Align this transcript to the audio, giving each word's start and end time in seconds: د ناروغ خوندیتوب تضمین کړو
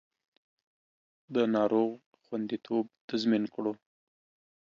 د 1.33 1.35
ناروغ 1.55 1.91
خوندیتوب 2.23 2.85
تضمین 3.09 3.43
کړو 3.53 3.73